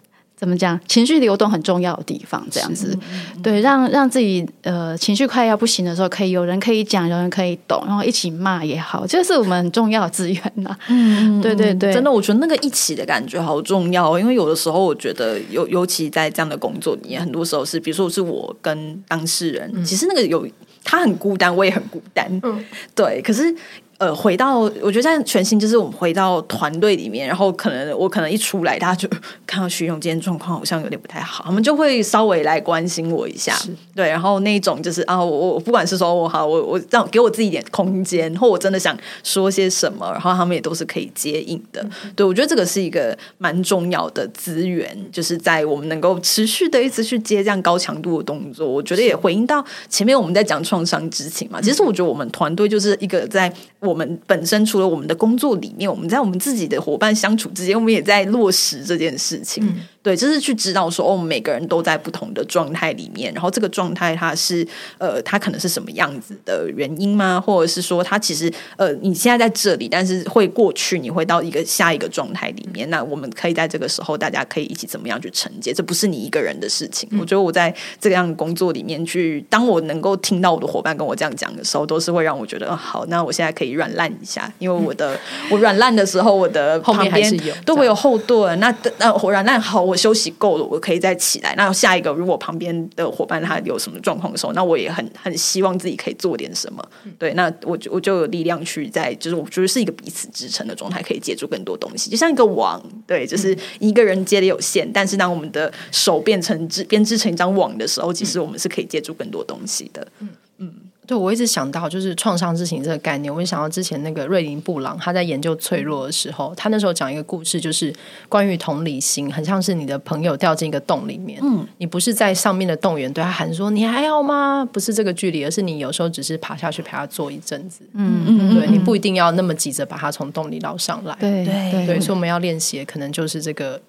[0.42, 0.76] 怎么讲？
[0.88, 2.98] 情绪流动很重要的地方，这样子，
[3.40, 10.76] 对，让让自己呃情绪快要不行的时候，可以有人可以讲，有人可以懂，然后一起骂也好，这是我们很重要的资源呐。
[10.90, 20.44] 嗯，对对对，真的，我觉得那个一起的感觉好重要，因为有的时候我觉得，尤尤其在这样的工作里面，很多时候是，比如说是我跟当事人，嗯、其实那个有
[20.82, 22.64] 他很孤单，我也很孤单，嗯，
[22.96, 23.54] 对，可是。
[24.02, 29.08] 呃，回到我觉得在全新就是我们回到团队里面，然后可能我可能一出来，大家就
[29.46, 33.56] 看到徐勇今天状况好像有点不太好，他们就会稍微来关心我一下，
[33.94, 41.86] 对，然后那种就是啊，我我不管是说我好，我我让给我自己一点空间，或我真的想说些什么，然后他们也都是可以接应的，
[42.16, 59.62] 对，我觉得这个是一个蛮重要的资源，就是在我们能够持续的一直去接这样高强度的动作，我觉得也回应到前面我们在讲创伤之情嘛，其实我觉得我们团队就是一个在我我们本身除了我们的工作里面，我们在我们自己的伙伴相处之间，我们也在落实这件事情。
[60.02, 64.66] 对，就是去知道说，哦，每个人都在不同的状态里面，然后这个状态它是
[64.98, 67.40] 呃，它可能是什么样子的原因吗？
[67.40, 72.90] 或者是说，它其实呃，你现在在这里，但是会过去，你会到一个下一个状态里面。
[72.90, 75.72] 那我们可以在这个时候，大家可以一起怎么样去承接？
[75.72, 77.08] 这不是你一个人的事情。
[77.12, 85.18] 嗯、我觉得我在这个样的工作里面去，当我能够听到我的伙伴跟我这样讲的时候，都是会让我觉得，哦、好，那我现在可以软烂一下，因为我的、嗯、
[85.52, 88.58] 我软烂的时候，我的旁边后面还是有都会有后盾。
[88.58, 89.91] 那那我软烂好。
[89.92, 91.54] 我休息够了，我可以再起来。
[91.54, 96.82] 那下一个，如果旁边的伙伴他有什么状况的时候，那我也很很希望自己可以做点什么。
[97.18, 102.82] 对，那我就我就有力量去在，就是我觉得是一个彼此支撑的状态，可以接住更多东西，就像一个网。
[103.06, 110.08] 对，就是一个人接的有限，但是当我们的手变成织编织成一张网的时候，其实我们是可以接住更多东西的。
[110.20, 110.74] 嗯嗯。
[111.04, 117.92] 对，我一直想到就是创伤之情这个概念，我就想到之前那个瑞林布朗他在研究脆弱的时候，他那时候讲一个故事，就是
[118.28, 124.64] 关于同理心，很像是你的朋友掉进一个洞里面，嗯，你不是在上面的动员对他喊说你还好吗？
[124.72, 133.80] 不是这个距离，而是你有时候只是爬下去陪他坐一阵子，嗯嗯，对，你不一定要那么急着把他从洞里捞上来，对对对，所以我们要练习，可能就是这个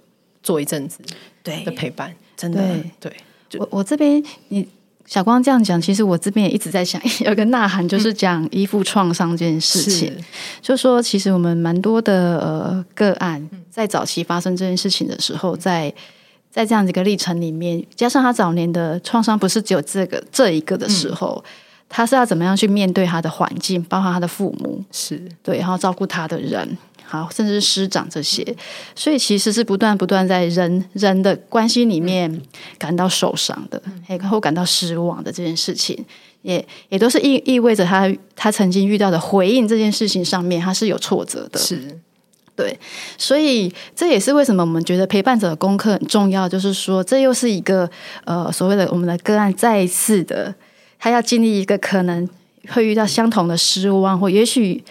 [0.41, 0.99] 坐一阵子
[1.43, 2.59] 对的陪伴，真的
[2.99, 3.13] 对，
[3.49, 4.67] 对我我这边你。
[5.05, 10.11] 小光这样讲，其实我这边也一直在想， 有个呐喊，就是讲依附创伤这件事情。
[10.17, 10.23] 嗯、
[10.61, 15.93] 就说其实我们蛮多的呃个案，在早期发生这件事情的时候，在
[16.49, 21.49] 在这样子一个历程里面，加上他早年的创伤不是只有这个这一个的时候，嗯、
[21.89, 26.77] 他是要怎么样去面对他的环境，包括他的父母，是对，然后照顾他的人。
[27.13, 28.43] 好，甚至是师长这些，
[28.95, 32.41] 所以其实是不断不断在人人的关系里面
[32.79, 36.03] 感到受伤的，然后感到失望的这件事情，
[36.41, 41.99] 也也都是意意味着他他曾经遇到的回应这件事情上面，他是有挫折的，是。
[42.55, 42.79] 对，
[43.15, 47.87] 所以这也是为什么我们觉得陪伴者的功课很重要，就是说这又是一个
[48.25, 50.55] 呃所谓的我们的个案再一次的，
[50.97, 52.27] 他要经历一个可能
[52.69, 54.83] 会遇到相同的失望，或也许。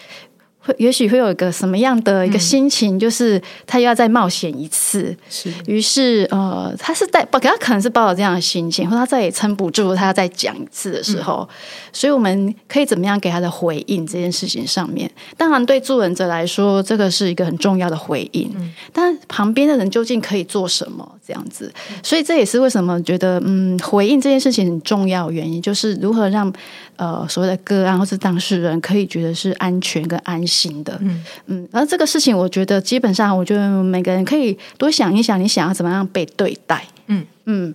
[0.62, 5.14] 会也许会有一个什么样的一个心情，嗯、就是他又要再冒险一次。
[5.28, 11.54] 是，于是呃，他是带，他可能是抱着这样的心情，或他再也撑不住，他要再讲一次的时候，嗯、
[11.92, 15.10] 所以我们可以怎么样给他的回应这件事情上面？
[15.36, 18.50] 当然，对助人者来说，这个是一个很重要的回应。
[18.56, 21.08] 嗯、但旁边的人究竟可以做什么？
[21.24, 26.52] 这样子，所以这也是为什么觉得嗯，回应这件事情很重要原因，就是如何让
[26.96, 30.51] 呃所谓的个案或是当事人可以觉得是安全跟安心
[30.84, 30.98] 的。
[31.00, 36.84] 嗯嗯，而这个事情，我觉得基本上，我觉得每个人可以多想一想，你想要怎么样被对待。
[37.06, 37.74] 嗯嗯。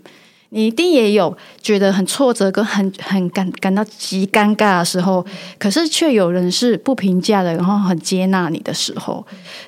[0.49, 5.25] 你一定也有觉得很挫折跟很很感感到极尴尬的时候，
[5.59, 9.25] 可是却有人是不评价的，然后很接纳你的时候，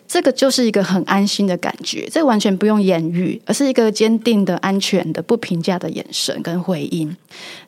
[0.07, 2.07] 这个就是一个很安心的感觉。
[2.11, 7.15] 这完全不用言语，而是一个坚定的、安全的、不评价的眼神跟回应。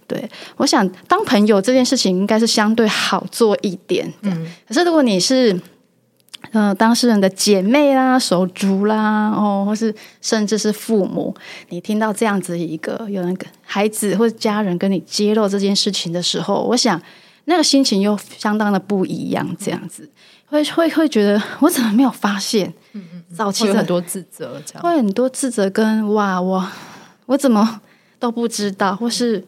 [0.07, 4.11] 对，我想当朋友这件事情应该是相对好做一点。
[4.21, 5.59] 嗯，可是如果你是。
[6.51, 11.33] 呃，当事人的姐妹啦、手足啦，哦，或是甚至是父母，
[11.69, 17.01] 你听到这样子一个有人跟孩子或者家人跟你揭露这件事情的时候，我想
[17.45, 19.55] 那个心情又相当的不一样。
[19.57, 20.09] 这样子
[20.47, 22.73] 会会会觉得我怎么没有发现？
[22.91, 26.67] 嗯嗯，早期会很多自责，这样会很多自责跟哇，我
[27.27, 27.79] 我怎么
[28.19, 29.41] 都不知道，或是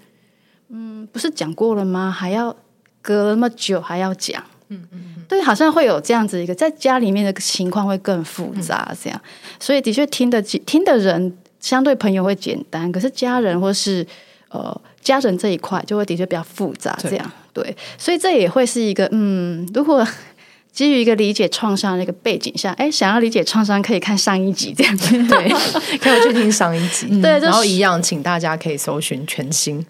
[0.69, 2.09] 嗯，不是讲过了吗？
[2.09, 2.55] 还要
[3.01, 4.41] 隔了那么久还要讲？
[4.69, 5.12] 嗯嗯。
[5.33, 9.21] 对，好像会有这样子一个，在家里面的情况会更复杂，这样，
[9.59, 14.05] 所以的确听的听的人相对朋友会简单，可是家人或是
[14.49, 20.05] 呃家人这一块就会的确比较复杂，这样对，对，所以这也会是一个嗯，如果
[20.71, 24.97] 基于一个理解创伤的那个背景下，哎，想要理解创伤可以看上一集这样。
[24.97, 25.49] 子， 对，
[25.99, 29.85] 可以去听上一集， 对，然后一样，请大家可以搜寻全新。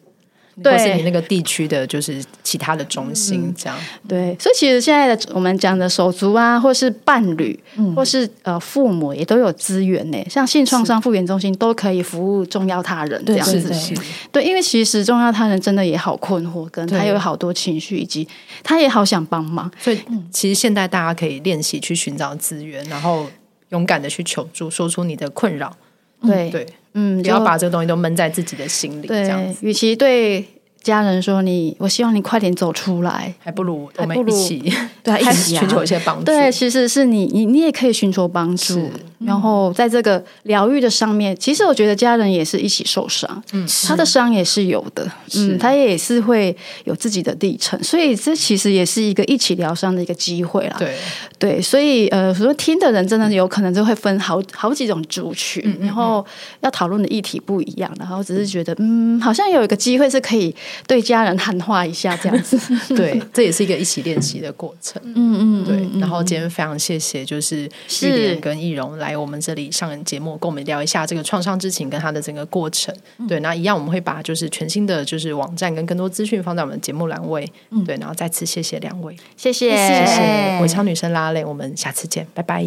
[0.61, 3.77] 对，或是你那个地区的，就是其他的中心这样。
[4.07, 10.23] 对，所以其实现在的我们讲的手足啊，或是伴侣，嗯、或是呃父母，也都有资源呢。
[10.29, 13.61] 像性创伤复原中心都可以服务重要他人这样子。
[13.61, 13.97] 对，
[14.31, 18.27] 对，因为其实重要他人真的也好困惑，跟他有好多情绪，以及
[18.61, 19.71] 他也好想帮忙。
[19.79, 19.99] 所以，
[20.31, 23.25] 其实现在大家可以练习去寻找资源，然后
[23.69, 25.75] 勇敢的去求助，说出你的困扰。
[26.21, 26.67] 对对。
[26.93, 29.07] 嗯，不要把这个东西都闷在自己的心里。
[29.07, 30.45] 对，这样子，与其对
[30.81, 36.25] 家人说你，我希望你快点走出来，还不如我们一起， 对，一起寻求一些帮助。
[36.25, 38.89] 对，其实是你，你，你也可以寻求帮助。
[39.25, 46.55] 然后在这个疗愈的上面，其实我觉得家人也是一起受伤，嗯，他的伤也是有的，嗯，他也是会
[46.85, 50.75] 有自己的历程，所以这其实也是一个一起疗伤的一个机会啦。
[50.77, 50.93] 对。
[51.39, 56.25] 对，所以呃，说听的人真的有可能就会分好好几种族群，然后
[56.61, 60.55] 要讨论的议题不一样，然后只是觉得嗯，好像有一个机会是可以
[60.87, 62.57] 对家人喊话一下这样子，
[62.95, 65.99] 对，这也是一个一起练习的过程，嗯嗯，对。
[65.99, 67.69] 然后今天非常谢谢，就是
[68.03, 69.12] 玉莲跟易容来。
[69.15, 72.93] 我们这里上节目，跟我们聊一下这个创伤之情跟它的整个过程。
[73.17, 77.51] 嗯、对，那一样我们会把就是全新的就是网站跟更多资讯放在我们的节目栏位。
[77.71, 82.63] 嗯、对，然后再次谢谢两位，谢谢谢谢，我超女生拉蕾，我们下次见，拜拜。